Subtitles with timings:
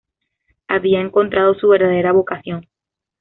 [0.67, 2.67] Había encontrado su verdadera vocación.